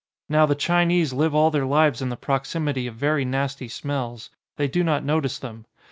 Now, 0.29 0.47
the 0.47 0.55
Chinese 0.55 1.13
live 1.13 1.35
all 1.35 1.51
their 1.51 1.63
lives 1.67 2.01
in 2.01 2.09
the 2.09 2.17
proximity 2.17 2.87
of 2.87 2.95
very 2.95 3.23
nasty 3.23 3.67
smells. 3.67 4.31
They 4.55 4.67
do 4.67 4.83
not 4.83 5.05
notice 5.05 5.37
them. 5.37 5.67